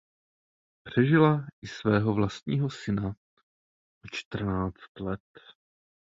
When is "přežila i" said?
0.83-1.67